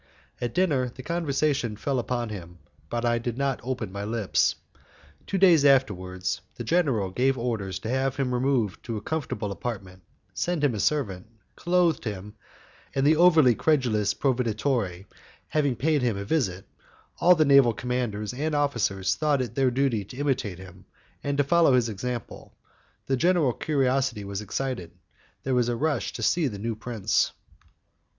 At 0.41 0.55
dinner 0.55 0.89
the 0.89 1.03
conversation 1.03 1.75
fell 1.75 1.99
upon 1.99 2.29
him, 2.29 2.57
but 2.89 3.05
I 3.05 3.19
did 3.19 3.37
not 3.37 3.59
open 3.61 3.91
my 3.91 4.03
lips. 4.03 4.55
Two 5.27 5.37
days 5.37 5.63
afterwards, 5.63 6.41
the 6.55 6.63
general 6.63 7.11
gave 7.11 7.37
orders 7.37 7.77
to 7.81 7.89
have 7.89 8.15
him 8.15 8.33
removed 8.33 8.83
to 8.85 8.97
a 8.97 9.01
comfortable 9.01 9.51
apartment, 9.51 10.01
sent 10.33 10.63
him 10.63 10.73
a 10.73 10.79
servant, 10.79 11.27
clothed 11.55 12.03
him, 12.05 12.33
and 12.95 13.05
the 13.05 13.15
over 13.15 13.53
credulous 13.53 14.15
proveditore 14.15 15.05
having 15.49 15.75
paid 15.75 16.01
him 16.01 16.17
a 16.17 16.25
visit, 16.25 16.65
all 17.19 17.35
the 17.35 17.45
naval 17.45 17.71
commanders 17.71 18.33
and 18.33 18.55
officers 18.55 19.13
thought 19.13 19.39
it 19.39 19.53
their 19.53 19.69
duty 19.69 20.03
to 20.05 20.17
imitate 20.17 20.57
him, 20.57 20.85
and 21.23 21.37
to 21.37 21.43
follow 21.43 21.73
his 21.75 21.89
example: 21.89 22.55
the 23.05 23.15
general 23.15 23.53
curiosity 23.53 24.23
was 24.23 24.41
excited, 24.41 24.93
there 25.43 25.53
was 25.53 25.69
a 25.69 25.75
rush 25.75 26.11
to 26.13 26.23
see 26.23 26.47
the 26.47 26.57
new 26.57 26.73
prince. 26.75 27.33